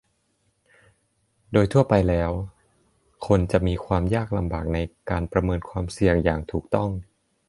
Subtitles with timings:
[1.51, 2.31] โดยทั่วไปแล้ว
[3.27, 4.77] คนจะมีความยากลำบากใน
[5.09, 6.89] การประเมินความเสี่ยงอย่างถูกต้อง